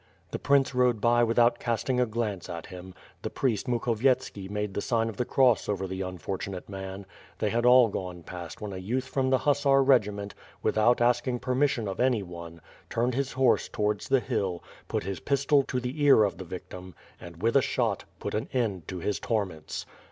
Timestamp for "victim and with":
16.45-17.55